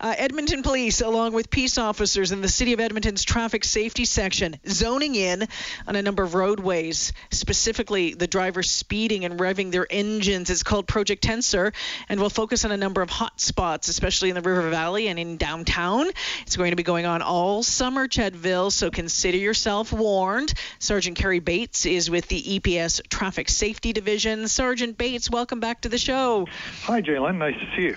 [0.00, 4.56] Uh, Edmonton Police, along with peace officers in the City of Edmonton's traffic safety section,
[4.66, 5.46] zoning in
[5.86, 10.48] on a number of roadways, specifically the drivers speeding and revving their engines.
[10.48, 11.74] It's called Project Tensor,
[12.08, 15.18] and will focus on a number of hot spots, especially in the River Valley and
[15.18, 16.06] in downtown.
[16.42, 20.54] It's going to be going on all summer, Chedville, so consider yourself warned.
[20.78, 24.48] Sergeant Kerry Bates is with the EPS Traffic Safety Division.
[24.48, 26.46] Sergeant Bates, welcome back to the show.
[26.84, 27.36] Hi, Jaylen.
[27.36, 27.96] Nice to see you.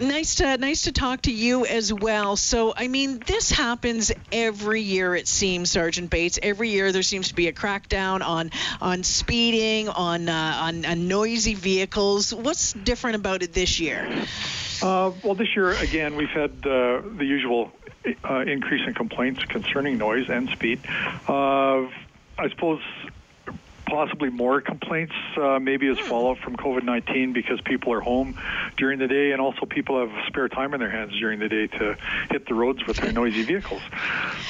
[0.00, 2.36] Nice to nice to talk to you as well.
[2.36, 5.14] So, I mean, this happens every year.
[5.14, 6.38] It seems, Sergeant Bates.
[6.42, 11.08] Every year there seems to be a crackdown on on speeding, on uh, on, on,
[11.08, 12.32] noisy vehicles.
[12.32, 14.08] What's different about it this year?
[14.80, 17.70] Uh, well, this year again, we've had uh, the usual
[18.24, 20.80] uh, increase in complaints concerning noise and speed.
[21.28, 21.86] Uh,
[22.38, 22.80] I suppose
[23.92, 28.40] possibly more complaints, uh, maybe as fallout from COVID 19 because people are home
[28.78, 31.66] during the day and also people have spare time in their hands during the day
[31.66, 31.94] to
[32.30, 33.82] hit the roads with their noisy vehicles.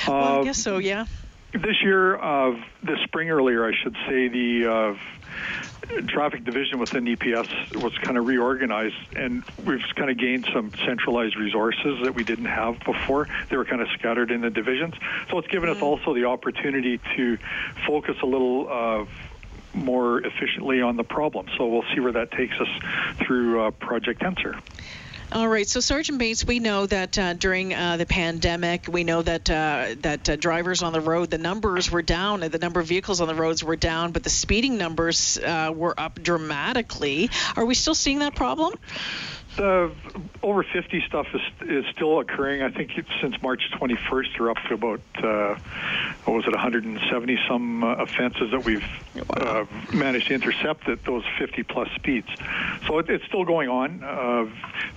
[0.07, 1.07] Well, I uh, guess so, yeah.
[1.53, 7.83] This year, uh, this spring earlier, I should say, the uh, traffic division within EPS
[7.83, 12.47] was kind of reorganized, and we've kind of gained some centralized resources that we didn't
[12.47, 13.29] have before.
[13.51, 14.95] They were kind of scattered in the divisions,
[15.31, 15.79] so it's given mm-hmm.
[15.79, 17.39] us also the opportunity to
[17.87, 18.69] focus a little.
[18.71, 19.05] Uh,
[19.75, 21.47] more efficiently on the problem.
[21.57, 22.69] So we'll see where that takes us
[23.19, 24.61] through uh, Project Tensor.
[25.35, 25.67] All right.
[25.67, 29.95] So, Sergeant Bates, we know that uh, during uh, the pandemic, we know that uh,
[30.03, 33.29] that uh, drivers on the road, the numbers were down, the number of vehicles on
[33.29, 37.31] the roads were down, but the speeding numbers uh, were up dramatically.
[37.57, 38.75] Are we still seeing that problem?
[39.57, 39.93] The
[40.43, 42.63] over 50 stuff is is still occurring.
[42.63, 42.91] I think
[43.23, 45.59] since March 21st, we're up to about uh,
[46.25, 48.85] what was it, 170 some uh, offenses that we've
[49.31, 52.29] uh, managed to intercept at those 50 plus speeds.
[52.87, 54.49] So it, it's still going on, uh,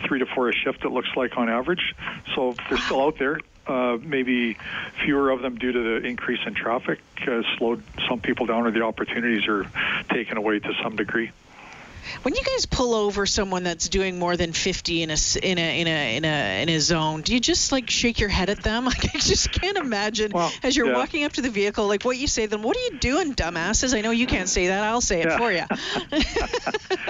[0.07, 0.85] three to four a shift.
[0.85, 1.95] It looks like on average.
[2.35, 3.39] So they're still out there.
[3.67, 4.57] Uh, maybe
[5.03, 8.71] fewer of them due to the increase in traffic uh, slowed some people down, or
[8.71, 9.65] the opportunities are
[10.09, 11.31] taken away to some degree.
[12.23, 15.81] When you guys pull over someone that's doing more than 50 in a in a
[15.81, 18.63] in a in a in a zone, do you just like shake your head at
[18.63, 18.85] them?
[18.95, 20.97] Like I just can't imagine well, as you're yeah.
[20.97, 22.61] walking up to the vehicle, like what you say to them.
[22.61, 23.97] What are you doing, dumbasses?
[23.97, 24.83] I know you can't say that.
[24.83, 25.37] I'll say it yeah.
[25.37, 25.63] for you.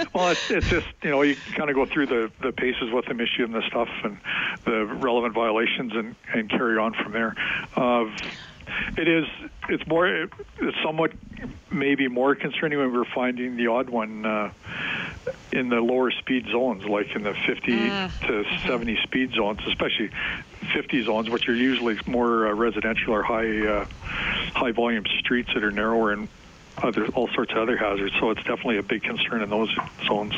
[0.13, 3.05] well, it's, it's just you know you kind of go through the the paces with
[3.05, 4.17] them, issue them the stuff and
[4.63, 7.35] the relevant violations, and and carry on from there.
[7.75, 8.05] Uh,
[8.97, 9.25] it is.
[9.69, 10.07] It's more.
[10.07, 11.11] It's somewhat
[11.71, 14.51] maybe more concerning when we're finding the odd one uh,
[15.51, 18.19] in the lower speed zones, like in the 50 mm.
[18.21, 18.67] to mm-hmm.
[18.67, 20.09] 70 speed zones, especially
[20.73, 23.85] 50 zones, which are usually more uh, residential or high uh,
[24.53, 26.27] high volume streets that are narrower and
[26.77, 28.13] other all sorts of other hazards.
[28.19, 29.73] So it's definitely a big concern in those
[30.05, 30.33] zones.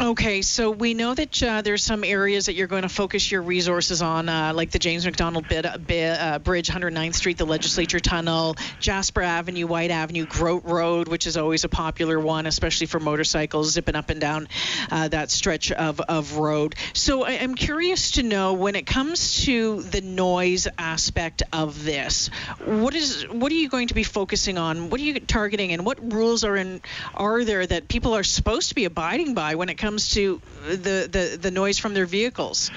[0.00, 3.42] Okay, so we know that uh, there's some areas that you're going to focus your
[3.42, 8.00] resources on, uh, like the James Macdonald bid, bid, uh, Bridge, 109th Street, the Legislature
[8.00, 12.98] Tunnel, Jasper Avenue, Whyte Avenue, Groat Road, which is always a popular one, especially for
[12.98, 14.48] motorcycles zipping up and down
[14.90, 16.74] uh, that stretch of, of road.
[16.92, 22.30] So I, am curious to know when it comes to the noise aspect of this,
[22.64, 24.90] what is what are you going to be focusing on?
[24.90, 26.82] What are you targeting, and what rules are in
[27.14, 31.08] are there that people are supposed to be abiding by when it comes to the,
[31.10, 32.70] the, the noise from their vehicles?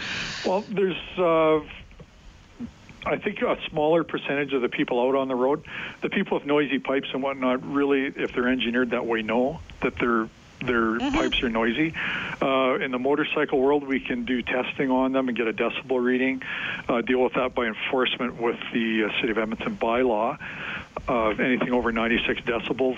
[0.45, 0.97] Well, there's.
[1.17, 1.61] Uh,
[3.05, 5.63] I think a smaller percentage of the people out on the road,
[6.01, 9.97] the people with noisy pipes and whatnot, really, if they're engineered that way, know that
[9.97, 10.27] their
[10.59, 11.15] their mm-hmm.
[11.15, 11.93] pipes are noisy.
[12.41, 16.03] Uh, in the motorcycle world, we can do testing on them and get a decibel
[16.03, 16.41] reading.
[16.89, 20.37] Uh, deal with that by enforcement with the uh, City of Edmonton bylaw.
[21.07, 22.97] Uh, anything over 96 decibels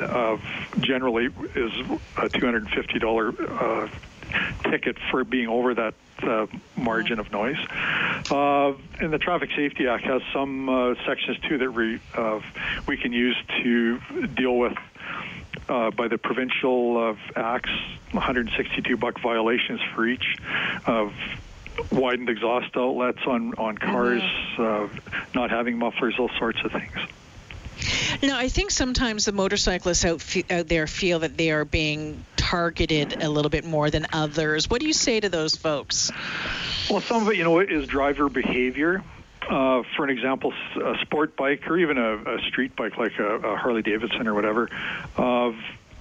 [0.00, 0.36] uh,
[0.80, 1.72] generally is
[2.16, 3.88] a $250 uh,
[4.70, 7.58] ticket for being over that uh, margin of noise.
[8.30, 12.40] Uh, and the Traffic Safety Act has some uh, sections too that we uh,
[12.86, 13.98] we can use to
[14.34, 14.76] deal with.
[15.68, 17.70] Uh, by the provincial acts,
[18.12, 20.36] 162 buck violations for each
[20.86, 21.12] of
[21.92, 24.22] widened exhaust outlets on on cars,
[24.56, 24.98] mm-hmm.
[25.34, 26.96] not having mufflers, all sorts of things.
[28.22, 33.22] No, I think sometimes the motorcyclists out, out there feel that they are being targeted
[33.22, 34.68] a little bit more than others.
[34.68, 36.10] What do you say to those folks?
[36.90, 39.04] Well, some of it, you know, is driver behavior.
[39.48, 43.36] Uh, for an example, a sport bike or even a, a street bike like a,
[43.36, 44.68] a, Harley Davidson or whatever,
[45.16, 45.52] uh,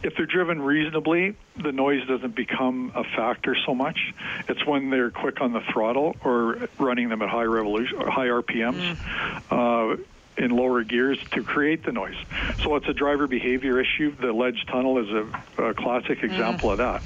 [0.04, 4.14] if they're driven reasonably, the noise doesn't become a factor so much.
[4.48, 8.96] It's when they're quick on the throttle or running them at high revolution, high RPMs.
[8.96, 9.98] Mm.
[9.98, 10.04] Uh,
[10.38, 12.16] in lower gears to create the noise.
[12.64, 14.16] So it's a driver behavior issue.
[14.16, 17.02] The ledge tunnel is a, a classic example of that,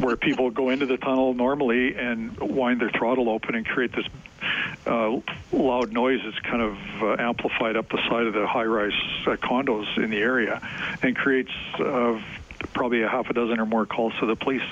[0.00, 4.06] where people go into the tunnel normally and wind their throttle open and create this
[4.86, 5.20] uh,
[5.52, 8.92] loud noise that's kind of uh, amplified up the side of the high-rise
[9.26, 10.60] uh, condos in the area,
[11.02, 12.20] and creates uh,
[12.72, 14.62] probably a half a dozen or more calls to the police.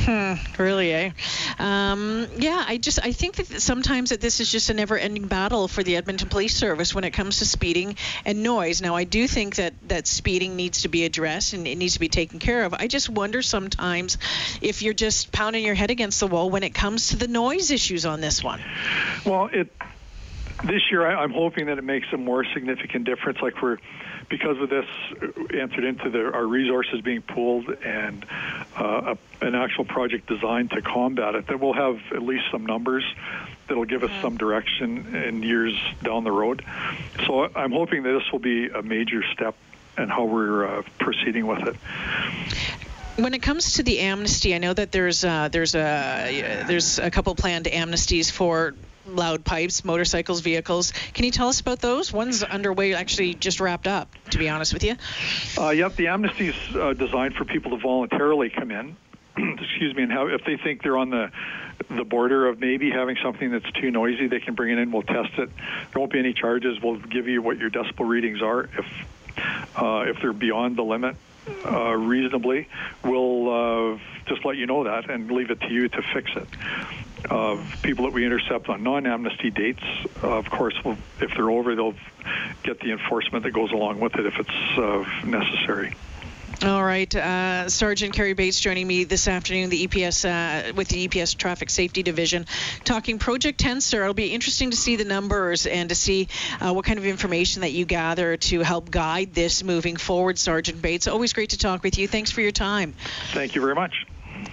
[0.00, 1.10] Hmm, really, eh?
[1.58, 5.68] Um, yeah, I just I think that sometimes that this is just a never-ending battle
[5.68, 8.80] for the Edmonton Police Service when it comes to speeding and noise.
[8.80, 12.00] Now, I do think that that speeding needs to be addressed and it needs to
[12.00, 12.74] be taken care of.
[12.74, 14.18] I just wonder sometimes
[14.60, 17.70] if you're just pounding your head against the wall when it comes to the noise
[17.70, 18.60] issues on this one.
[19.24, 19.72] Well, it
[20.64, 23.38] this year I, I'm hoping that it makes a more significant difference.
[23.40, 23.78] Like we're
[24.28, 24.86] because of this
[25.52, 28.24] entered into the, our resources being pooled and
[28.76, 32.66] uh, a, an actual project designed to combat it, that we'll have at least some
[32.66, 33.04] numbers
[33.66, 36.64] that'll give us some direction in years down the road.
[37.26, 39.54] So I'm hoping that this will be a major step
[39.96, 41.76] in how we're uh, proceeding with it
[43.18, 47.10] when it comes to the amnesty, I know that there's uh, there's a there's a
[47.10, 48.74] couple planned amnesties for
[49.08, 50.92] loud pipes, motorcycles, vehicles.
[51.14, 52.12] Can you tell us about those?
[52.12, 54.96] One's underway, actually just wrapped up, to be honest with you.
[55.56, 58.96] Uh, yep, the amnesty is uh, designed for people to voluntarily come in.
[59.60, 61.30] excuse me, and how if they think they're on the
[61.90, 64.90] the border of maybe having something that's too noisy, they can bring it in.
[64.90, 65.48] We'll test it.
[65.48, 66.80] There won't be any charges.
[66.82, 68.64] We'll give you what your decibel readings are.
[68.64, 68.86] If
[69.76, 71.16] uh, if they're beyond the limit,
[71.64, 72.68] uh, reasonably,
[73.04, 76.48] we'll uh, just let you know that and leave it to you to fix it.
[77.28, 79.82] Uh, people that we intercept on non-amnesty dates,
[80.22, 81.94] uh, of course, will, if they're over, they'll
[82.62, 85.94] get the enforcement that goes along with it if it's uh, necessary.
[86.64, 91.06] All right, uh, Sergeant Kerry Bates joining me this afternoon, the EPS uh, with the
[91.06, 92.46] EPS Traffic Safety Division,
[92.82, 94.00] talking Project Tensor.
[94.00, 96.26] It'll be interesting to see the numbers and to see
[96.60, 100.82] uh, what kind of information that you gather to help guide this moving forward, Sergeant
[100.82, 101.06] Bates.
[101.06, 102.08] Always great to talk with you.
[102.08, 102.94] Thanks for your time.
[103.30, 104.04] Thank you very much.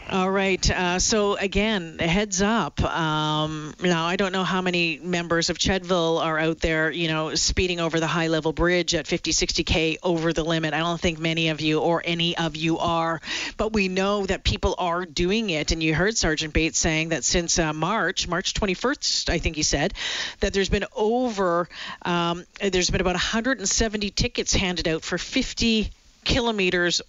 [0.08, 0.70] All right.
[0.70, 2.80] Uh, so again, heads up.
[2.84, 7.34] Um, now I don't know how many members of Chedville are out there, you know,
[7.34, 10.76] speeding over the high level bridge at 50, 60k over the limit.
[10.76, 13.20] I don't think many of you or any of you are,
[13.58, 15.72] but we know that people are doing it.
[15.72, 19.64] And you heard Sergeant Bates saying that since uh, March, March 21st, I think he
[19.64, 19.96] said,
[20.40, 21.68] that there's been over,
[22.04, 25.90] um, there's been about 170 tickets handed out for 50
[26.26, 27.02] kilometers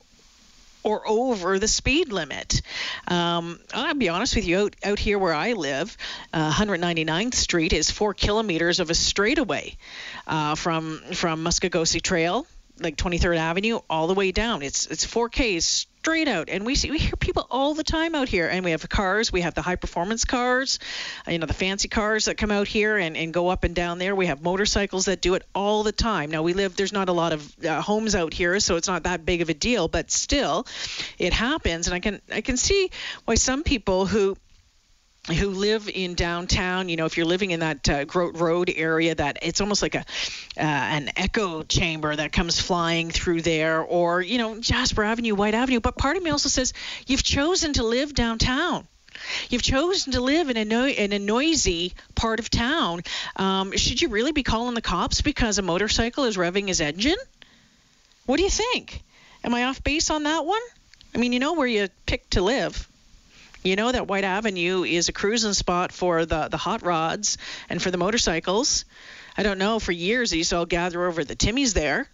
[0.86, 2.62] or over the speed limit.
[3.08, 5.96] Um, I'll be honest with you, out, out here where I live,
[6.32, 9.76] uh, 199th Street is four kilometers of a straightaway
[10.28, 12.46] uh, from from Maskêkosihk Trail
[12.78, 14.62] like 23rd Avenue all the way down.
[14.62, 18.28] It's it's 4Ks straight out, and we see we hear people all the time out
[18.28, 18.48] here.
[18.48, 20.78] And we have cars, we have the high performance cars,
[21.26, 23.74] uh, you know, the fancy cars that come out here and, and go up and
[23.74, 24.14] down there.
[24.14, 26.30] We have motorcycles that do it all the time.
[26.30, 29.04] Now we live there's not a lot of uh, homes out here, so it's not
[29.04, 30.66] that big of a deal, but still,
[31.18, 31.86] it happens.
[31.86, 32.90] And I can I can see
[33.24, 34.36] why some people who
[35.28, 39.14] who live in downtown, you know, if you're living in that uh, Groat Road area,
[39.14, 44.22] that it's almost like a uh, an echo chamber that comes flying through there, or
[44.22, 45.80] you know, Jasper Avenue, Whyte Avenue.
[45.80, 46.72] But part of me also says
[47.06, 48.86] you've chosen to live downtown.
[49.48, 53.02] You've chosen to live in a no- in a noisy part of town.
[53.36, 57.16] Um, should you really be calling the cops because a motorcycle is revving his engine?
[58.26, 59.02] What do you think?
[59.42, 60.60] Am I off base on that one?
[61.14, 62.88] I mean, you know where you picked to live.
[63.62, 67.82] You know that Whyte Avenue is a cruising spot for the, the hot rods and
[67.82, 68.84] for the motorcycles.
[69.36, 72.08] I don't know, for years they used to all gather over the Timmy's there.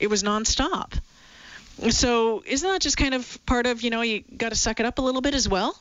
[0.00, 0.92] It was nonstop.
[1.90, 4.86] So isn't that just kind of part of, you know, you got to suck it
[4.86, 5.78] up a little bit as well?